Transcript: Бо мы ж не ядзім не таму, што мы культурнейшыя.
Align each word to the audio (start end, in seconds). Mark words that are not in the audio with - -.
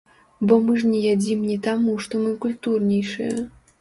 Бо 0.51 0.55
мы 0.69 0.77
ж 0.83 0.87
не 0.93 1.01
ядзім 1.13 1.43
не 1.49 1.57
таму, 1.67 1.93
што 2.07 2.23
мы 2.25 2.33
культурнейшыя. 2.47 3.37